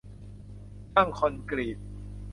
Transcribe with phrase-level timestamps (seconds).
[0.93, 1.77] ช่างคอนกรีต